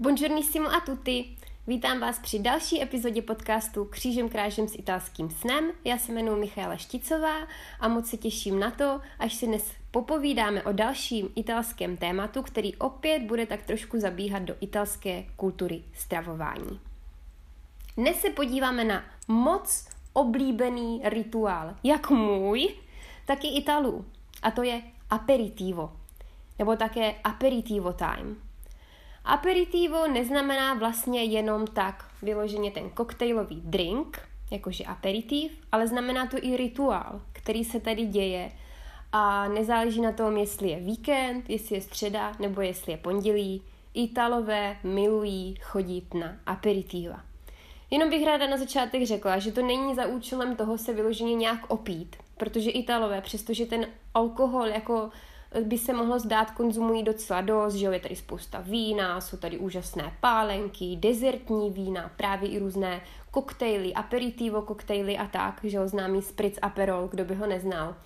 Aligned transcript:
Buongiornissimo 0.00 0.68
a 0.68 0.80
tutti! 0.80 1.36
Vítám 1.66 2.00
vás 2.00 2.18
při 2.18 2.38
další 2.38 2.82
epizodě 2.82 3.22
podcastu 3.22 3.84
Křížem 3.84 4.28
krážem 4.28 4.68
s 4.68 4.74
italským 4.74 5.30
snem. 5.30 5.72
Já 5.84 5.98
se 5.98 6.12
jmenuji 6.12 6.40
Michála 6.40 6.76
Šticová 6.76 7.34
a 7.80 7.88
moc 7.88 8.06
se 8.06 8.16
těším 8.16 8.60
na 8.60 8.70
to, 8.70 9.00
až 9.18 9.34
si 9.34 9.46
dnes 9.46 9.72
popovídáme 9.90 10.62
o 10.62 10.72
dalším 10.72 11.28
italském 11.36 11.96
tématu, 11.96 12.42
který 12.42 12.76
opět 12.76 13.22
bude 13.22 13.46
tak 13.46 13.62
trošku 13.62 14.00
zabíhat 14.00 14.42
do 14.42 14.54
italské 14.60 15.24
kultury 15.36 15.82
stravování. 15.94 16.80
Dnes 17.96 18.20
se 18.20 18.30
podíváme 18.30 18.84
na 18.84 19.04
moc 19.28 19.88
oblíbený 20.12 21.00
rituál, 21.04 21.74
jak 21.82 22.10
můj, 22.10 22.68
tak 23.26 23.44
i 23.44 23.48
Italů. 23.48 24.04
A 24.42 24.50
to 24.50 24.62
je 24.62 24.82
aperitivo, 25.10 25.92
nebo 26.58 26.76
také 26.76 27.14
aperitivo 27.24 27.92
time. 27.92 28.49
Aperitivo 29.24 30.08
neznamená 30.08 30.74
vlastně 30.74 31.24
jenom 31.24 31.66
tak 31.66 32.04
vyloženě 32.22 32.70
ten 32.70 32.90
koktejlový 32.90 33.60
drink, 33.64 34.28
jakože 34.50 34.84
aperitiv, 34.84 35.52
ale 35.72 35.86
znamená 35.86 36.26
to 36.26 36.36
i 36.42 36.56
rituál, 36.56 37.20
který 37.32 37.64
se 37.64 37.80
tady 37.80 38.06
děje 38.06 38.52
a 39.12 39.48
nezáleží 39.48 40.00
na 40.00 40.12
tom, 40.12 40.36
jestli 40.36 40.68
je 40.68 40.80
víkend, 40.80 41.50
jestli 41.50 41.74
je 41.74 41.80
středa 41.80 42.32
nebo 42.38 42.60
jestli 42.60 42.92
je 42.92 42.98
pondělí. 42.98 43.62
Italové 43.94 44.76
milují 44.84 45.54
chodit 45.60 46.14
na 46.14 46.36
aperitiva. 46.46 47.20
Jenom 47.90 48.10
bych 48.10 48.26
ráda 48.26 48.46
na 48.46 48.56
začátek 48.56 49.06
řekla, 49.06 49.38
že 49.38 49.52
to 49.52 49.66
není 49.66 49.94
za 49.94 50.06
účelem 50.06 50.56
toho 50.56 50.78
se 50.78 50.92
vyloženě 50.92 51.34
nějak 51.34 51.70
opít, 51.70 52.16
protože 52.36 52.70
Italové, 52.70 53.20
přestože 53.20 53.66
ten 53.66 53.86
alkohol 54.14 54.66
jako 54.66 55.10
by 55.64 55.78
se 55.78 55.92
mohlo 55.92 56.18
zdát, 56.18 56.50
konzumují 56.50 57.02
docela 57.02 57.40
dost, 57.40 57.74
že 57.74 57.86
jo, 57.86 57.92
je 57.92 58.00
tady 58.00 58.16
spousta 58.16 58.60
vína, 58.60 59.20
jsou 59.20 59.36
tady 59.36 59.58
úžasné 59.58 60.16
pálenky, 60.20 60.96
dezertní 60.96 61.70
vína, 61.70 62.10
právě 62.16 62.48
i 62.50 62.58
různé 62.58 63.00
koktejly, 63.30 63.94
aperitivo 63.94 64.62
koktejly 64.62 65.18
a 65.18 65.26
tak, 65.26 65.60
že 65.64 65.76
jo, 65.76 65.88
známý 65.88 66.22
spritz 66.22 66.58
aperol, 66.62 67.08
kdo 67.08 67.24
by 67.24 67.34
ho 67.34 67.46
neznal 67.46 67.96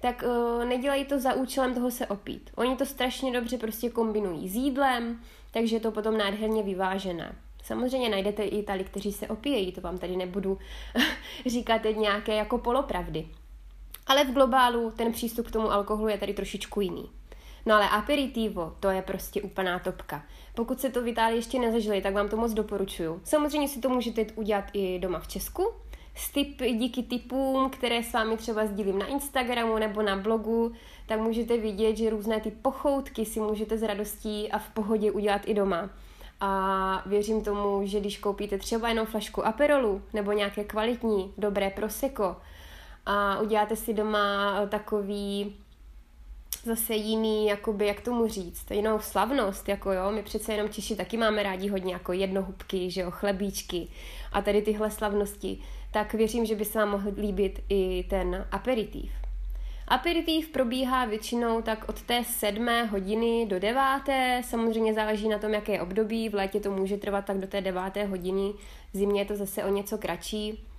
tak 0.00 0.24
uh, 0.26 0.64
nedělají 0.64 1.04
to 1.04 1.20
za 1.20 1.34
účelem 1.34 1.74
toho 1.74 1.90
se 1.90 2.06
opít. 2.06 2.50
Oni 2.56 2.76
to 2.76 2.86
strašně 2.86 3.32
dobře 3.32 3.58
prostě 3.58 3.90
kombinují 3.90 4.48
s 4.48 4.54
jídlem, 4.54 5.20
takže 5.50 5.76
je 5.76 5.80
to 5.80 5.90
potom 5.90 6.18
nádherně 6.18 6.62
vyvážené. 6.62 7.36
Samozřejmě 7.62 8.08
najdete 8.08 8.42
i 8.42 8.62
tady, 8.62 8.84
kteří 8.84 9.12
se 9.12 9.28
opíjejí, 9.28 9.72
to 9.72 9.80
vám 9.80 9.98
tady 9.98 10.16
nebudu 10.16 10.58
říkat 11.46 11.82
nějaké 11.96 12.34
jako 12.34 12.58
polopravdy. 12.58 13.28
Ale 14.06 14.24
v 14.24 14.32
globálu 14.32 14.90
ten 14.90 15.12
přístup 15.12 15.48
k 15.48 15.50
tomu 15.50 15.72
alkoholu 15.72 16.08
je 16.08 16.18
tady 16.18 16.34
trošičku 16.34 16.80
jiný. 16.80 17.10
No 17.66 17.74
ale 17.74 17.88
aperitivo, 17.88 18.76
to 18.80 18.90
je 18.90 19.02
prostě 19.02 19.42
úplná 19.42 19.78
topka. 19.78 20.22
Pokud 20.54 20.80
se 20.80 20.90
to 20.90 21.02
v 21.02 21.08
Itálii 21.08 21.38
ještě 21.38 21.58
nezažili, 21.58 22.02
tak 22.02 22.14
vám 22.14 22.28
to 22.28 22.36
moc 22.36 22.52
doporučuju. 22.52 23.20
Samozřejmě 23.24 23.68
si 23.68 23.80
to 23.80 23.88
můžete 23.88 24.26
udělat 24.34 24.64
i 24.72 24.98
doma 24.98 25.18
v 25.18 25.28
Česku, 25.28 25.72
s 26.14 26.32
typ, 26.32 26.62
díky 26.62 27.02
typům, 27.02 27.70
které 27.70 28.02
s 28.02 28.12
vámi 28.12 28.36
třeba 28.36 28.66
sdílím 28.66 28.98
na 28.98 29.06
Instagramu 29.06 29.78
nebo 29.78 30.02
na 30.02 30.16
blogu, 30.16 30.72
tak 31.06 31.20
můžete 31.20 31.56
vidět, 31.56 31.96
že 31.96 32.10
různé 32.10 32.40
ty 32.40 32.50
pochoutky 32.50 33.24
si 33.24 33.40
můžete 33.40 33.78
s 33.78 33.82
radostí 33.82 34.52
a 34.52 34.58
v 34.58 34.68
pohodě 34.68 35.12
udělat 35.12 35.42
i 35.44 35.54
doma. 35.54 35.90
A 36.40 37.02
věřím 37.06 37.42
tomu, 37.42 37.80
že 37.84 38.00
když 38.00 38.18
koupíte 38.18 38.58
třeba 38.58 38.88
jenom 38.88 39.06
flašku 39.06 39.46
Aperolu 39.46 40.02
nebo 40.12 40.32
nějaké 40.32 40.64
kvalitní, 40.64 41.32
dobré 41.38 41.70
proseko, 41.70 42.36
a 43.06 43.40
uděláte 43.40 43.76
si 43.76 43.94
doma 43.94 44.58
eh, 44.62 44.66
takový 44.66 45.56
zase 46.64 46.94
jiný, 46.94 47.46
jakoby, 47.46 47.86
jak 47.86 48.00
tomu 48.00 48.28
říct, 48.28 48.70
jinou 48.70 48.98
slavnost, 48.98 49.68
jako 49.68 49.92
jo, 49.92 50.10
my 50.10 50.22
přece 50.22 50.52
jenom 50.52 50.68
Češi 50.68 50.96
taky 50.96 51.16
máme 51.16 51.42
rádi 51.42 51.68
hodně 51.68 51.92
jako 51.92 52.12
jednohubky, 52.12 52.90
že 52.90 53.00
jo, 53.00 53.10
chlebíčky 53.10 53.88
a 54.32 54.42
tady 54.42 54.62
tyhle 54.62 54.90
slavnosti, 54.90 55.58
tak 55.90 56.14
věřím, 56.14 56.46
že 56.46 56.54
by 56.54 56.64
se 56.64 56.78
vám 56.78 56.90
mohl 56.90 57.12
líbit 57.16 57.60
i 57.68 58.04
ten 58.10 58.46
aperitiv. 58.52 59.12
Aperitiv 59.88 60.48
probíhá 60.48 61.04
většinou 61.04 61.62
tak 61.62 61.88
od 61.88 62.02
té 62.02 62.24
sedmé 62.24 62.84
hodiny 62.84 63.46
do 63.46 63.58
deváté, 63.58 64.42
samozřejmě 64.44 64.94
záleží 64.94 65.28
na 65.28 65.38
tom, 65.38 65.54
jaké 65.54 65.72
je 65.72 65.82
období, 65.82 66.28
v 66.28 66.34
létě 66.34 66.60
to 66.60 66.70
může 66.70 66.96
trvat 66.96 67.24
tak 67.24 67.38
do 67.38 67.46
té 67.46 67.60
deváté 67.60 68.04
hodiny, 68.04 68.52
v 68.92 68.96
zimě 68.96 69.20
je 69.20 69.24
to 69.24 69.36
zase 69.36 69.64
o 69.64 69.68
něco 69.68 69.98
kratší, 69.98 70.69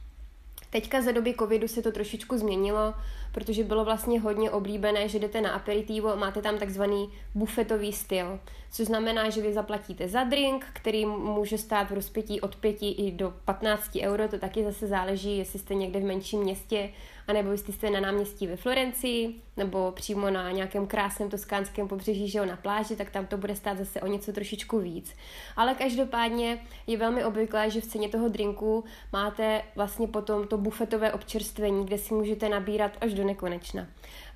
Teďka 0.71 1.01
za 1.01 1.11
doby 1.11 1.33
covidu 1.39 1.67
se 1.67 1.81
to 1.81 1.91
trošičku 1.91 2.37
změnilo, 2.37 2.93
protože 3.31 3.63
bylo 3.63 3.85
vlastně 3.85 4.19
hodně 4.19 4.51
oblíbené, 4.51 5.09
že 5.09 5.19
jdete 5.19 5.41
na 5.41 5.51
aperitivo 5.51 6.13
a 6.13 6.15
máte 6.15 6.41
tam 6.41 6.57
takzvaný 6.57 7.09
bufetový 7.35 7.93
styl, 7.93 8.39
což 8.71 8.87
znamená, 8.87 9.29
že 9.29 9.41
vy 9.41 9.53
zaplatíte 9.53 10.07
za 10.07 10.23
drink, 10.23 10.65
který 10.73 11.05
může 11.05 11.57
stát 11.57 11.91
v 11.91 11.93
rozpětí 11.93 12.41
od 12.41 12.55
5 12.55 12.77
i 12.81 13.11
do 13.11 13.33
15 13.45 13.97
euro, 14.01 14.27
to 14.27 14.37
taky 14.37 14.63
zase 14.63 14.87
záleží, 14.87 15.37
jestli 15.37 15.59
jste 15.59 15.75
někde 15.75 15.99
v 15.99 16.03
menším 16.03 16.39
městě, 16.39 16.89
anebo 17.27 17.51
jestli 17.51 17.73
jste 17.73 17.89
na 17.89 17.99
náměstí 17.99 18.47
ve 18.47 18.55
Florencii, 18.55 19.35
nebo 19.57 19.91
přímo 19.91 20.29
na 20.29 20.51
nějakém 20.51 20.87
krásném 20.87 21.29
toskánském 21.29 21.87
pobřeží, 21.87 22.29
že 22.29 22.39
jo, 22.39 22.45
na 22.45 22.55
pláži, 22.55 22.95
tak 22.95 23.09
tam 23.09 23.25
to 23.25 23.37
bude 23.37 23.55
stát 23.55 23.77
zase 23.77 24.01
o 24.01 24.07
něco 24.07 24.33
trošičku 24.33 24.79
víc. 24.79 25.15
Ale 25.55 25.75
každopádně 25.75 26.59
je 26.87 26.97
velmi 26.97 27.25
obvyklé, 27.25 27.69
že 27.69 27.81
v 27.81 27.85
ceně 27.85 28.09
toho 28.09 28.29
drinku 28.29 28.83
máte 29.13 29.61
vlastně 29.75 30.07
potom 30.07 30.47
to 30.47 30.57
bufetové 30.57 31.13
občerstvení, 31.13 31.85
kde 31.85 31.97
si 31.97 32.13
můžete 32.13 32.49
nabírat 32.49 32.91
až 33.01 33.13
do 33.13 33.20
nekonečna. 33.23 33.87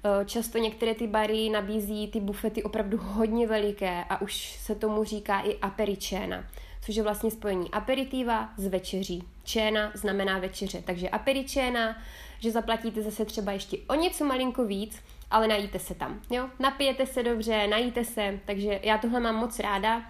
Eh, 0.05 0.25
často 0.25 0.57
některé 0.57 0.95
ty 0.95 1.07
bary 1.07 1.49
nabízí 1.49 2.07
ty 2.07 2.19
bufety 2.19 2.63
opravdu 2.63 2.97
hodně 3.01 3.47
veliké 3.47 4.03
a 4.09 4.21
už 4.21 4.59
se 4.59 4.75
tomu 4.75 5.03
říká 5.03 5.39
i 5.39 5.59
aperičéna, 5.59 6.45
což 6.81 6.95
je 6.95 7.03
vlastně 7.03 7.31
spojení 7.31 7.71
aperitiva 7.71 8.49
s 8.57 8.67
večeří. 8.67 9.23
Čéna 9.43 9.91
znamená 9.93 10.39
večeře, 10.39 10.83
takže 10.85 11.09
aperičéna, 11.09 11.97
že 12.39 12.51
zaplatíte 12.51 13.01
zase 13.01 13.25
třeba 13.25 13.51
ještě 13.51 13.77
o 13.87 13.95
něco 13.95 14.25
malinko 14.25 14.65
víc, 14.65 15.01
ale 15.31 15.47
najíte 15.47 15.79
se 15.79 15.95
tam, 15.95 16.21
jo? 16.29 16.49
Napijete 16.59 17.05
se 17.05 17.23
dobře, 17.23 17.67
najíte 17.67 18.05
se, 18.05 18.39
takže 18.45 18.79
já 18.83 18.97
tohle 18.97 19.19
mám 19.19 19.35
moc 19.35 19.59
ráda. 19.59 20.01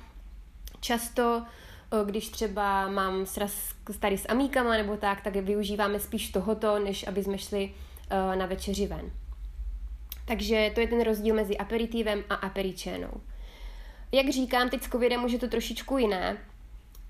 Často 0.79 1.43
eh, 1.91 2.05
když 2.05 2.29
třeba 2.29 2.87
mám 2.87 3.25
sraz 3.25 3.73
tady 3.99 4.17
s 4.17 4.29
amíkama 4.29 4.71
nebo 4.71 4.97
tak, 4.97 5.21
tak 5.21 5.35
využíváme 5.35 5.99
spíš 5.99 6.29
tohoto, 6.29 6.79
než 6.79 7.07
aby 7.07 7.23
jsme 7.23 7.37
šli 7.37 7.73
na 8.35 8.45
večeři 8.45 8.88
ven. 8.88 9.11
Takže 10.25 10.71
to 10.75 10.81
je 10.81 10.88
ten 10.88 11.03
rozdíl 11.03 11.35
mezi 11.35 11.57
aperitivem 11.57 12.23
a 12.29 12.35
aperičénou. 12.35 13.11
Jak 14.11 14.29
říkám, 14.29 14.69
teď 14.69 14.83
s 14.83 14.89
covidem 14.89 15.23
už 15.23 15.31
je 15.31 15.39
to 15.39 15.47
trošičku 15.47 15.97
jiné. 15.97 16.38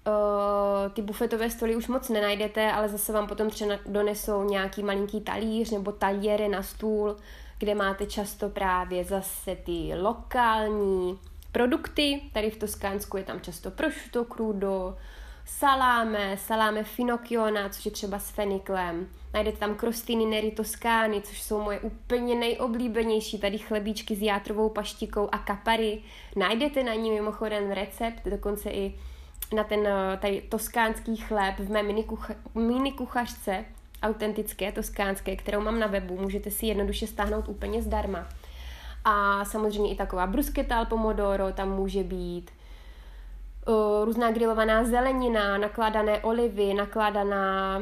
Uh, 0.08 0.94
ty 0.94 1.02
bufetové 1.02 1.50
stoly 1.50 1.76
už 1.76 1.88
moc 1.88 2.10
nenajdete, 2.10 2.72
ale 2.72 2.90
zase 2.90 3.14
vám 3.14 3.28
potom 3.28 3.50
třeba 3.50 3.76
donesou 3.86 4.44
nějaký 4.44 4.84
malinký 4.84 5.22
talíř 5.22 5.72
nebo 5.72 5.92
talíře 5.92 6.50
na 6.50 6.64
stůl, 6.64 7.16
kde 7.60 7.76
máte 7.76 8.06
často 8.06 8.50
právě 8.50 9.04
zase 9.04 9.56
ty 9.56 9.92
lokální 9.96 11.20
produkty. 11.52 12.22
Tady 12.34 12.50
v 12.50 12.58
Toskánsku 12.58 13.18
je 13.18 13.24
tam 13.24 13.42
často 13.42 13.72
prosciutto 13.72 14.26
crudo, 14.26 14.98
saláme, 15.46 16.38
saláme 16.38 16.84
finocchiona, 16.84 17.70
což 17.70 17.86
je 17.86 17.92
třeba 17.92 18.20
s 18.20 18.30
feniklem. 18.30 19.08
Najdete 19.34 19.58
tam 19.58 19.76
crostini 19.76 20.26
neri 20.26 20.52
toskány, 20.52 21.22
což 21.22 21.42
jsou 21.42 21.62
moje 21.62 21.80
úplně 21.80 22.36
nejoblíbenější, 22.36 23.40
tady 23.40 23.58
chlebíčky 23.58 24.16
s 24.16 24.22
játrovou 24.22 24.70
paštikou 24.70 25.30
a 25.32 25.38
kapary. 25.38 26.02
Najdete 26.36 26.84
na 26.84 26.94
ní 26.94 27.12
mimochodem 27.12 27.72
recept, 27.72 28.26
dokonce 28.26 28.70
i 28.70 28.96
na 29.56 29.64
ten 29.64 29.88
eh, 29.88 30.18
tady 30.18 30.42
toskánský 30.42 31.16
chléb 31.16 31.60
v 31.60 31.70
mé 31.70 31.84
mini, 31.84 32.04
kucha, 32.04 32.34
mini 32.56 32.92
kuchařce, 32.92 33.66
autentické 34.04 34.72
toskánské, 34.72 35.36
kterou 35.36 35.62
mám 35.62 35.80
na 35.80 35.88
webu, 35.88 36.18
můžete 36.18 36.52
si 36.52 36.66
jednoduše 36.66 37.08
stáhnout 37.08 37.50
úplně 37.50 37.82
zdarma. 37.82 38.28
A 39.06 39.46
samozřejmě 39.46 39.92
i 39.92 39.96
taková 39.96 40.28
bruschetta 40.28 40.78
al 40.78 40.86
pomodoro 40.86 41.52
tam 41.54 41.76
může 41.76 42.04
být, 42.04 42.52
různá 44.04 44.32
grilovaná 44.32 44.84
zelenina, 44.84 45.58
nakládané 45.58 46.20
olivy, 46.20 46.74
nakládaná, 46.74 47.80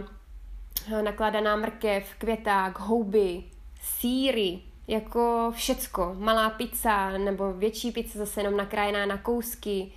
uh, 0.91 1.01
nakládaná 1.01 1.56
mrkev, 1.56 2.15
květák, 2.18 2.80
houby, 2.80 3.44
síry, 3.81 4.59
jako 4.88 5.51
všecko. 5.56 6.15
Malá 6.18 6.50
pizza 6.50 7.18
nebo 7.18 7.53
větší 7.53 7.91
pizza 7.91 8.19
zase 8.19 8.39
jenom 8.39 8.57
nakrájená 8.57 9.06
na 9.06 9.18
kousky, 9.18 9.91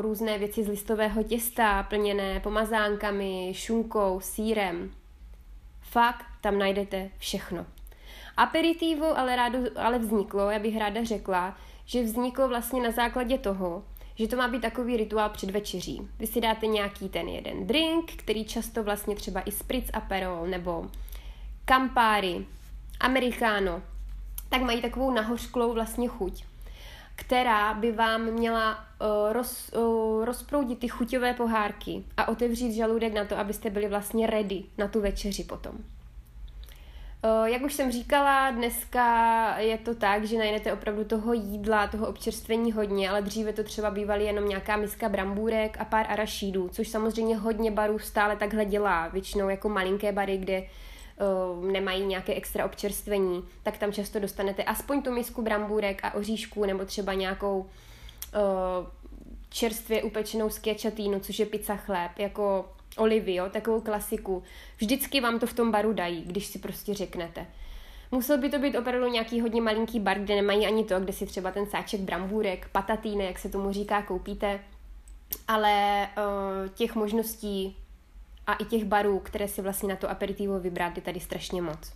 různé 0.00 0.38
věci 0.38 0.64
z 0.64 0.68
listového 0.68 1.22
těsta, 1.22 1.82
plněné 1.82 2.40
pomazánkami, 2.40 3.52
šunkou, 3.54 4.20
sírem. 4.20 4.90
Fakt, 5.80 6.26
tam 6.40 6.58
najdete 6.58 7.10
všechno. 7.18 7.66
Aperitivo 8.36 9.18
ale, 9.18 9.36
rádu, 9.36 9.58
ale 9.76 9.98
vzniklo, 9.98 10.50
já 10.50 10.58
bych 10.58 10.78
ráda 10.78 11.04
řekla, 11.04 11.56
že 11.84 12.02
vzniklo 12.02 12.48
vlastně 12.48 12.82
na 12.82 12.90
základě 12.90 13.38
toho, 13.38 13.84
že 14.14 14.28
to 14.28 14.36
má 14.36 14.48
být 14.48 14.62
takový 14.62 14.96
rituál 14.96 15.28
před 15.28 15.50
večeří. 15.50 16.08
Vy 16.18 16.26
si 16.26 16.40
dáte 16.40 16.66
nějaký 16.66 17.08
ten 17.08 17.28
jeden 17.28 17.66
drink, 17.66 18.12
který 18.12 18.44
často 18.44 18.82
vlastně 18.82 19.16
třeba 19.16 19.40
i 19.40 19.52
spritz 19.52 19.90
aperol 19.92 20.46
nebo 20.46 20.90
Campari, 21.64 22.46
Americano, 23.00 23.82
tak 24.48 24.62
mají 24.62 24.82
takovou 24.82 25.10
nahořklou 25.10 25.72
vlastně 25.72 26.08
chuť, 26.08 26.44
která 27.16 27.74
by 27.74 27.92
vám 27.92 28.24
měla 28.24 28.74
uh, 28.74 29.32
roz, 29.32 29.70
uh, 29.72 30.24
rozproudit 30.24 30.78
ty 30.78 30.88
chuťové 30.88 31.34
pohárky 31.34 32.04
a 32.16 32.28
otevřít 32.28 32.74
žaludek 32.74 33.14
na 33.14 33.24
to, 33.24 33.38
abyste 33.38 33.70
byli 33.70 33.88
vlastně 33.88 34.26
ready 34.26 34.64
na 34.78 34.88
tu 34.88 35.00
večeři 35.00 35.44
potom. 35.44 35.72
Jak 37.44 37.62
už 37.62 37.74
jsem 37.74 37.92
říkala, 37.92 38.50
dneska 38.50 39.58
je 39.58 39.78
to 39.78 39.94
tak, 39.94 40.24
že 40.24 40.38
najdete 40.38 40.72
opravdu 40.72 41.04
toho 41.04 41.32
jídla, 41.32 41.86
toho 41.86 42.06
občerstvení 42.06 42.72
hodně, 42.72 43.10
ale 43.10 43.22
dříve 43.22 43.52
to 43.52 43.64
třeba 43.64 43.90
bývaly 43.90 44.24
jenom 44.24 44.48
nějaká 44.48 44.76
miska 44.76 45.08
brambůrek 45.08 45.76
a 45.80 45.84
pár 45.84 46.06
arašídů, 46.08 46.68
což 46.68 46.88
samozřejmě 46.88 47.36
hodně 47.36 47.70
barů 47.70 47.98
stále 47.98 48.36
takhle 48.36 48.64
dělá, 48.64 49.08
většinou 49.08 49.48
jako 49.48 49.68
malinké 49.68 50.12
bary, 50.12 50.38
kde 50.38 50.62
uh, 50.62 51.64
nemají 51.72 52.06
nějaké 52.06 52.34
extra 52.34 52.64
občerstvení, 52.64 53.44
tak 53.62 53.78
tam 53.78 53.92
často 53.92 54.20
dostanete 54.20 54.64
aspoň 54.64 55.02
tu 55.02 55.12
misku 55.12 55.42
brambůrek 55.42 56.00
a 56.04 56.14
oříšků 56.14 56.64
nebo 56.64 56.84
třeba 56.84 57.14
nějakou 57.14 57.58
uh, 57.58 57.66
čerstvě 59.48 60.02
upečenou 60.02 60.50
skečatínu, 60.50 61.20
což 61.20 61.38
je 61.38 61.46
pizza 61.46 61.76
chléb, 61.76 62.18
jako 62.18 62.73
olivy, 62.96 63.34
jo, 63.34 63.48
takovou 63.50 63.80
klasiku. 63.80 64.42
Vždycky 64.78 65.20
vám 65.20 65.38
to 65.38 65.46
v 65.46 65.52
tom 65.52 65.72
baru 65.72 65.92
dají, 65.92 66.22
když 66.22 66.46
si 66.46 66.58
prostě 66.58 66.94
řeknete. 66.94 67.46
Musel 68.10 68.38
by 68.38 68.50
to 68.50 68.58
být 68.58 68.76
opravdu 68.76 69.08
nějaký 69.08 69.40
hodně 69.40 69.62
malinký 69.62 70.00
bar, 70.00 70.18
kde 70.18 70.34
nemají 70.34 70.66
ani 70.66 70.84
to, 70.84 71.00
kde 71.00 71.12
si 71.12 71.26
třeba 71.26 71.50
ten 71.50 71.66
sáček 71.66 72.00
brambůrek, 72.00 72.68
patatíny, 72.72 73.24
jak 73.24 73.38
se 73.38 73.48
tomu 73.48 73.72
říká, 73.72 74.02
koupíte. 74.02 74.60
Ale 75.48 76.08
uh, 76.16 76.68
těch 76.68 76.94
možností 76.94 77.76
a 78.46 78.54
i 78.54 78.64
těch 78.64 78.84
barů, 78.84 79.18
které 79.18 79.48
si 79.48 79.62
vlastně 79.62 79.88
na 79.88 79.96
to 79.96 80.10
aperitivo 80.10 80.60
vybrat, 80.60 80.96
je 80.96 81.02
tady 81.02 81.20
strašně 81.20 81.62
moc. 81.62 81.92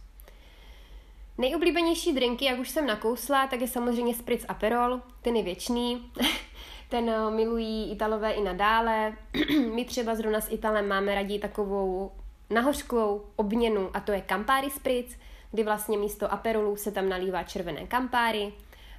Nejoblíbenější 1.39 2.13
drinky, 2.13 2.45
jak 2.45 2.59
už 2.59 2.69
jsem 2.69 2.87
nakousla, 2.87 3.47
tak 3.47 3.61
je 3.61 3.69
samozřejmě 3.69 4.15
spritz 4.15 4.45
Aperol, 4.49 5.01
ten 5.23 5.37
je 5.37 5.43
věčný. 5.43 6.11
ten 6.89 7.11
eh, 7.11 7.31
milují 7.31 7.93
Italové 7.93 8.33
i 8.33 8.43
nadále. 8.43 9.13
My 9.75 9.85
třeba 9.85 10.15
zrovna 10.15 10.41
s 10.41 10.53
Italem 10.53 10.89
máme 10.89 11.15
raději 11.15 11.39
takovou 11.39 12.13
nahořklou 12.51 13.25
obměnu 13.37 13.91
a 13.95 14.01
to 14.01 14.13
je 14.13 14.23
Campari 14.29 14.71
Spritz, 14.71 15.17
kdy 15.53 15.65
vlastně 15.65 15.99
místo 15.99 16.33
Aperolu 16.33 16.77
se 16.77 16.91
tam 16.91 17.09
nalívá 17.09 17.43
červené 17.43 17.87
Campari. 17.87 18.53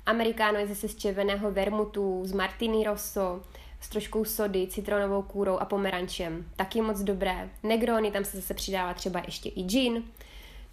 Amerikáno 0.06 0.60
je 0.60 0.68
zase 0.68 0.88
z 0.88 0.96
červeného 0.96 1.52
vermutu, 1.52 2.22
z 2.24 2.32
Martini 2.32 2.84
Rosso, 2.84 3.42
s 3.80 3.90
troškou 3.90 4.26
sody, 4.26 4.68
citronovou 4.68 5.22
kůrou 5.22 5.58
a 5.58 5.66
pomerančem. 5.66 6.46
Taky 6.56 6.82
moc 6.82 7.00
dobré. 7.00 7.50
Negrony, 7.64 8.12
tam 8.12 8.26
se 8.26 8.38
zase 8.38 8.54
přidává 8.54 8.94
třeba 8.94 9.22
ještě 9.26 9.50
i 9.50 9.64
gin. 9.64 10.04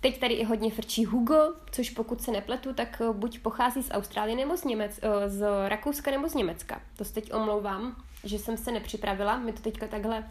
Teď 0.01 0.21
tady 0.21 0.35
i 0.35 0.45
hodně 0.45 0.71
frčí 0.71 1.05
Hugo, 1.05 1.55
což 1.71 1.91
pokud 1.91 2.23
se 2.23 2.31
nepletu, 2.31 2.75
tak 2.75 3.01
eh, 3.01 3.13
buď 3.13 3.39
pochází 3.39 3.83
z 3.83 3.91
Austrálie 3.91 4.37
nebo 4.37 4.57
z, 4.57 4.65
Němec, 4.65 5.01
eh, 5.03 5.29
z 5.29 5.69
Rakouska 5.69 6.11
nebo 6.11 6.29
z 6.29 6.35
Německa. 6.35 6.81
To 6.97 7.05
se 7.05 7.15
teď 7.15 7.35
omlouvám, 7.35 7.97
že 8.25 8.39
jsem 8.39 8.57
se 8.57 8.73
nepřipravila, 8.73 9.39
mi 9.39 9.53
to 9.53 9.63
teďka 9.63 9.87
takhle 9.87 10.25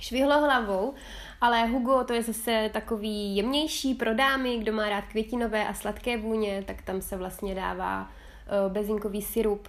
švihlo 0.00 0.40
hlavou, 0.40 0.94
ale 1.40 1.66
Hugo 1.66 2.04
to 2.04 2.12
je 2.12 2.22
zase 2.22 2.70
takový 2.72 3.36
jemnější 3.36 3.94
pro 3.94 4.14
dámy, 4.14 4.58
kdo 4.58 4.72
má 4.72 4.88
rád 4.88 5.04
květinové 5.04 5.68
a 5.68 5.74
sladké 5.74 6.16
vůně, 6.16 6.64
tak 6.66 6.82
tam 6.82 7.02
se 7.02 7.16
vlastně 7.16 7.54
dává 7.54 8.10
eh, 8.10 8.70
bezinkový 8.70 9.22
syrup. 9.22 9.68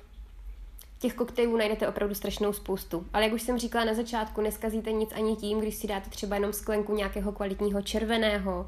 Těch 1.00 1.14
koktejlů 1.14 1.58
najdete 1.58 1.88
opravdu 1.88 2.16
strašnou 2.16 2.54
spoustu. 2.54 3.06
Ale 3.14 3.24
jak 3.24 3.34
už 3.34 3.42
jsem 3.42 3.60
říkala 3.60 3.86
na 3.86 3.94
začátku, 3.94 4.42
neskazíte 4.42 4.92
nic 4.92 5.10
ani 5.16 5.36
tím, 5.36 5.60
když 5.60 5.76
si 5.76 5.88
dáte 5.88 6.10
třeba 6.10 6.36
jenom 6.36 6.54
sklenku 6.54 6.96
nějakého 6.96 7.32
kvalitního 7.32 7.82
červeného, 7.82 8.68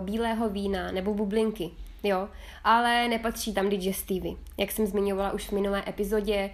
bílého 0.00 0.48
vína 0.48 0.92
nebo 0.92 1.14
bublinky, 1.14 1.70
jo, 2.02 2.28
ale 2.64 3.08
nepatří 3.08 3.54
tam 3.54 3.68
digestivy. 3.68 4.36
Jak 4.56 4.72
jsem 4.72 4.86
zmiňovala 4.86 5.32
už 5.32 5.48
v 5.48 5.52
minulé 5.52 5.84
epizodě, 5.88 6.34
eh, 6.34 6.50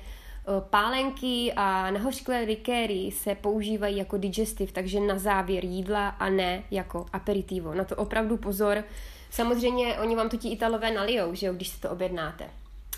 pálenky 0.70 1.52
a 1.56 1.90
nahořklé 1.90 2.40
likéry 2.40 3.10
se 3.10 3.34
používají 3.34 3.96
jako 3.96 4.16
digestiv, 4.16 4.72
takže 4.72 5.00
na 5.00 5.18
závěr 5.18 5.64
jídla 5.64 6.08
a 6.08 6.28
ne 6.28 6.62
jako 6.70 7.06
aperitivo. 7.12 7.74
Na 7.74 7.84
to 7.84 7.96
opravdu 7.96 8.36
pozor. 8.36 8.84
Samozřejmě 9.30 9.98
oni 9.98 10.16
vám 10.16 10.28
to 10.28 10.36
ti 10.36 10.48
Italové 10.48 10.90
nalijou, 10.90 11.34
že 11.34 11.46
jo, 11.46 11.52
když 11.52 11.68
si 11.68 11.80
to 11.80 11.90
objednáte. 11.90 12.44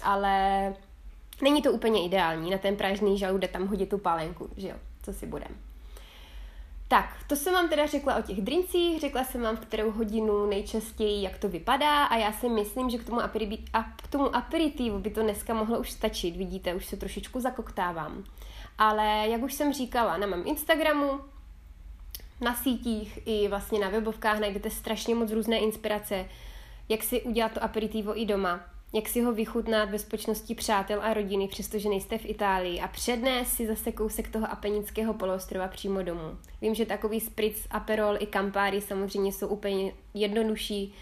Ale 0.02 0.74
není 1.42 1.62
to 1.62 1.72
úplně 1.72 2.04
ideální. 2.04 2.50
Na 2.50 2.58
ten 2.58 2.76
prážný 2.76 3.18
žaludek 3.18 3.50
tam 3.50 3.66
hodit 3.66 3.88
tu 3.88 3.98
pálenku, 3.98 4.48
že 4.56 4.68
jo, 4.68 4.76
co 5.02 5.12
si 5.12 5.26
budeme. 5.26 5.71
Tak, 6.92 7.16
to 7.26 7.36
jsem 7.36 7.54
vám 7.54 7.68
teda 7.68 7.86
řekla 7.86 8.16
o 8.16 8.22
těch 8.22 8.40
drincích, 8.40 9.00
řekla 9.00 9.24
jsem 9.24 9.42
vám, 9.42 9.56
v 9.56 9.60
kterou 9.60 9.90
hodinu 9.90 10.46
nejčastěji, 10.46 11.22
jak 11.22 11.38
to 11.38 11.48
vypadá 11.48 12.04
a 12.04 12.16
já 12.16 12.32
si 12.32 12.48
myslím, 12.48 12.90
že 12.90 12.98
k 12.98 13.04
tomu, 13.04 13.20
aperi- 13.20 13.64
a 13.72 13.82
k 13.82 14.06
tomu 14.06 14.36
aperitivu 14.36 14.98
by 14.98 15.10
to 15.10 15.22
dneska 15.22 15.54
mohlo 15.54 15.78
už 15.78 15.90
stačit. 15.90 16.36
Vidíte, 16.36 16.74
už 16.74 16.86
se 16.86 16.96
trošičku 16.96 17.40
zakoktávám. 17.40 18.24
Ale 18.78 19.28
jak 19.28 19.42
už 19.42 19.54
jsem 19.54 19.72
říkala, 19.72 20.16
na 20.16 20.26
mém 20.26 20.42
Instagramu, 20.46 21.20
na 22.40 22.54
sítích 22.54 23.18
i 23.24 23.48
vlastně 23.48 23.78
na 23.78 23.88
webovkách 23.88 24.38
najdete 24.38 24.70
strašně 24.70 25.14
moc 25.14 25.32
různé 25.32 25.58
inspirace, 25.58 26.28
jak 26.88 27.02
si 27.02 27.22
udělat 27.22 27.52
to 27.52 27.62
aperitivo 27.62 28.20
i 28.20 28.26
doma 28.26 28.71
jak 28.92 29.08
si 29.08 29.20
ho 29.20 29.32
vychutnat 29.32 29.88
v 29.88 29.92
bezpečnosti 29.92 30.54
přátel 30.54 31.02
a 31.02 31.14
rodiny, 31.14 31.48
přestože 31.48 31.88
nejste 31.88 32.18
v 32.18 32.26
Itálii 32.26 32.80
a 32.80 32.88
přednést 32.88 33.52
si 33.52 33.66
zase 33.66 33.92
kousek 33.92 34.28
toho 34.28 34.50
apenického 34.50 35.14
poloostrova 35.14 35.68
přímo 35.68 36.02
domů. 36.02 36.38
Vím, 36.60 36.74
že 36.74 36.86
takový 36.86 37.20
spritz, 37.20 37.66
aperol 37.70 38.16
i 38.20 38.26
kampáry 38.26 38.80
samozřejmě 38.80 39.32
jsou 39.32 39.48
úplně 39.48 39.92
jednodušší, 40.14 40.94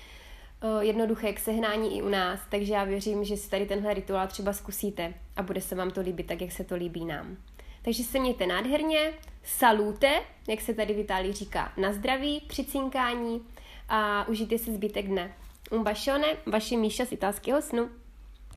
eh, 0.63 0.85
jednoduché 0.85 1.33
k 1.33 1.41
sehnání 1.41 1.99
i 1.99 2.03
u 2.03 2.09
nás, 2.09 2.41
takže 2.51 2.73
já 2.73 2.85
věřím, 2.85 3.25
že 3.25 3.37
si 3.37 3.51
tady 3.51 3.67
tenhle 3.67 3.95
rituál 3.95 4.27
třeba 4.27 4.53
zkusíte 4.53 5.15
a 5.37 5.43
bude 5.43 5.61
se 5.61 5.75
vám 5.75 5.91
to 5.91 6.01
líbit 6.01 6.27
tak, 6.27 6.41
jak 6.41 6.53
se 6.53 6.65
to 6.65 6.77
líbí 6.77 7.05
nám. 7.05 7.37
Takže 7.83 8.03
se 8.03 8.19
mějte 8.19 8.47
nádherně, 8.47 9.13
salute, 9.43 10.21
jak 10.49 10.61
se 10.61 10.75
tady 10.75 10.95
v 10.95 10.99
Itálii 10.99 11.33
říká, 11.33 11.73
na 11.77 11.93
zdraví 11.93 12.43
při 12.49 12.65
cinkání 12.65 13.43
a 13.89 14.29
užijte 14.29 14.59
si 14.59 14.75
zbytek 14.75 15.07
dne. 15.07 15.35
Un 15.70 15.82
bacione, 15.82 16.40
baci 16.46 16.76
miei 16.76 16.93
e 16.99 17.17
tasche 17.17 17.52
osnu. 17.55 17.88